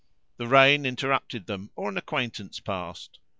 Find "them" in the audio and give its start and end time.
1.45-1.69